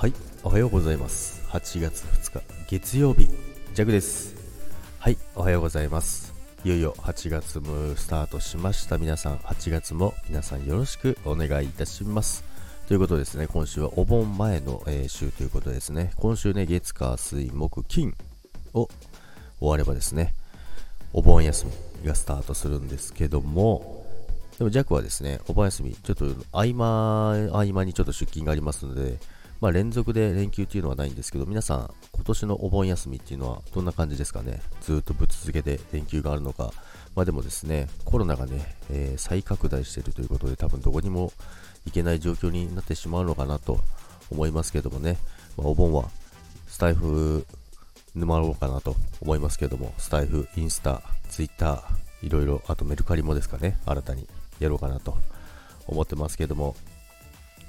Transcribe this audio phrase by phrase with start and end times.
[0.00, 1.42] はいおはようございます。
[1.50, 3.28] 8月2日月曜日。
[3.74, 4.34] ジャグです。
[4.98, 6.32] はいおはようございます。
[6.64, 8.96] いよいよ8月もスタートしました。
[8.96, 12.44] 皆さん8月も皆さんよろしくお願いいたします。
[12.88, 16.12] ということですね今週はお盆前の、えー、週ということですね。
[16.16, 18.16] 今週ね月火水木金
[18.72, 18.88] を
[19.58, 20.32] 終わればですね
[21.12, 21.66] お盆休
[22.00, 24.06] みがスタートするんですけども
[24.56, 29.18] でも、ジャックはですね、お盆休み、ちょっと合間、合間にちょっと出勤がありますので、
[29.60, 34.62] まあ、連続で連休っていうのはないんですけど、皆さん、今年のお盆休みっていうのはどんな感じですかね？
[34.80, 36.72] ずっとぶっ続けて連休があるのか。
[37.14, 41.32] まあでもですね、コロナがね、えー、再拡大しているということで、多分どこにも
[41.84, 43.80] 行けない状況になってしまうのかなと
[44.30, 45.18] 思いますけどもね、
[45.58, 46.08] まあ、お盆は
[46.68, 47.44] スタイフ
[48.14, 54.26] 沼ろうかなと思いますけども、スタイフ、インスタ、ツイッター、いろいろ、あとメルカリもですかね、新たに
[54.58, 55.18] やろうかなと
[55.86, 56.76] 思ってますけども、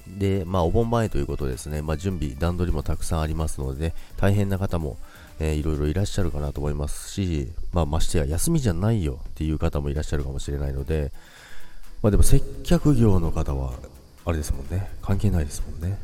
[0.08, 4.98] で、まあ、お盆前ということですね、まあ、準備、段取りもたくさんありますので、ね、大変な方も、
[5.40, 11.12] えー、いろいろいらっしゃるかなと思いますし、まあ、ましてや休みじゃないよっていう方もいらっしゃるかもしれないので、
[12.02, 13.74] まあ、でも接客業の方は、
[14.26, 15.98] あれですもんね、関係ないですもんね。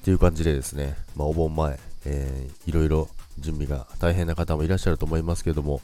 [0.00, 3.08] っていう感じでですね、まあ、お盆前、えー、いろいろ
[3.38, 5.80] 準備が大変な方もいらっしゃると思いますけども、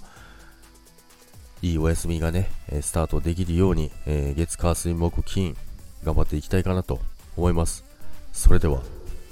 [1.62, 5.56] いいお休みがね、スタートできるように、えー、月火水木金
[6.05, 7.00] 頑張っていきたいかなと
[7.36, 7.84] 思います。
[8.33, 8.81] それでは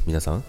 [0.06, 0.44] 皆さん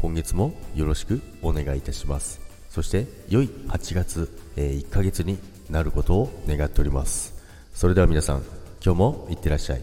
[0.00, 2.40] 今月もよろしくお願いいたします。
[2.70, 7.34] そして良い8月、えー、1ヶ月になることを願っております。
[7.74, 8.42] それでは皆さん
[8.84, 9.82] 今日もいってらっしゃい。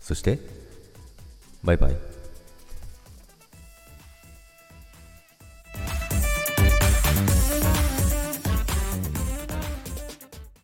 [0.00, 0.38] そして
[1.62, 2.13] バイバイ。